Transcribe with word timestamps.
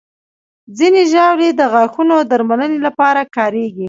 ځینې 0.77 1.01
ژاولې 1.11 1.49
د 1.59 1.61
غاښونو 1.73 2.15
درملنې 2.31 2.79
لپاره 2.85 3.21
کارېږي. 3.35 3.79